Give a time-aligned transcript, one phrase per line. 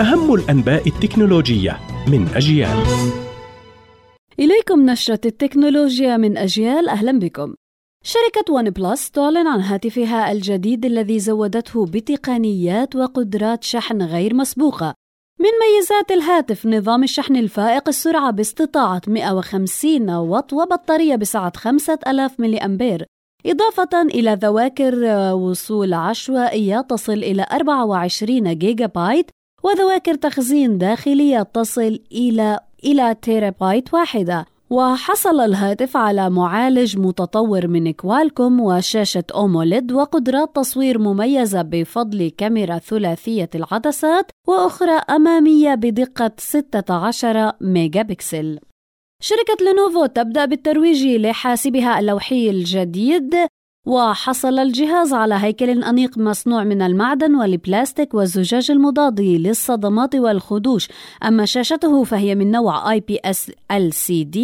[0.00, 2.76] أهم الأنباء التكنولوجية من أجيال.
[4.38, 6.88] إليكم نشرة التكنولوجيا من أجيال.
[6.88, 7.54] أهلا بكم.
[8.04, 14.94] شركة ون بلس تعلن عن هاتفها الجديد الذي زودته بتقنيات وقدرات شحن غير مسبوقة.
[15.40, 23.06] من ميزات الهاتف نظام الشحن الفائق السرعة باستطاعة 150 واط وبطارية بسعة 5000 ملي أمبير
[23.46, 24.94] إضافة إلى ذواكر
[25.34, 29.30] وصول عشوائية تصل إلى 24 جيجا بايت
[29.66, 34.46] وذواكر تخزين داخلية تصل إلى إلى تيرا بايت واحدة.
[34.70, 43.50] وحصل الهاتف على معالج متطور من كوالكوم وشاشة AMOLED وقدرات تصوير مميزة بفضل كاميرا ثلاثية
[43.54, 48.58] العدسات وأخرى أمامية بدقة 16 ميجا بكسل
[49.22, 53.34] شركة لينوفو تبدأ بالترويج لحاسبها اللوحي الجديد.
[53.86, 60.88] وحصل الجهاز على هيكل أنيق مصنوع من المعدن والبلاستيك والزجاج المضاد للصدمات والخدوش.
[61.24, 64.38] أما شاشته فهي من نوع IPS LCD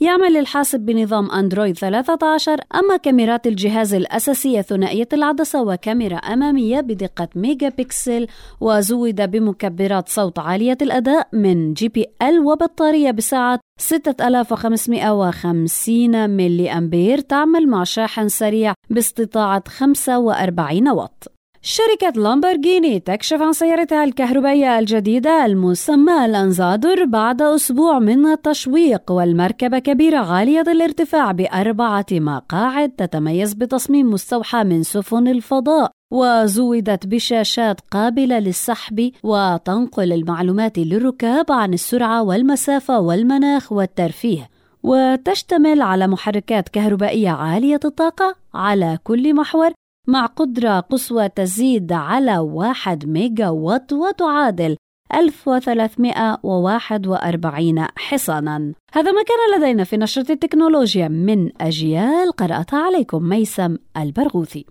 [0.00, 7.68] يعمل الحاسب بنظام أندرويد 13 أما كاميرات الجهاز الأساسية ثنائية العدسة وكاميرا أمامية بدقة ميجا
[7.68, 8.26] بكسل
[8.60, 18.28] وزود بمكبرات صوت عالية الأداء من JBL وبطارية بسعة 6550 ملي أمبير تعمل مع شاحن
[18.28, 21.32] سريع باستطاعة 45 واط.
[21.62, 30.18] شركة لامبورغيني تكشف عن سيارتها الكهربائية الجديدة المسمى الأنزادور بعد أسبوع من التشويق والمركبة كبيرة
[30.18, 35.90] عالية الارتفاع بأربعة مقاعد تتميز بتصميم مستوحى من سفن الفضاء.
[36.12, 44.50] وزودت بشاشات قابلة للسحب وتنقل المعلومات للركاب عن السرعة والمسافة والمناخ والترفيه.
[44.82, 49.70] وتشتمل على محركات كهربائية عالية الطاقة على كل محور
[50.08, 54.76] مع قدرة قصوى تزيد على 1 ميجا وات وتعادل
[55.14, 64.66] 1341 حصانا هذا ما كان لدينا في نشرة التكنولوجيا من أجيال قرأتها عليكم ميسم البرغوثي.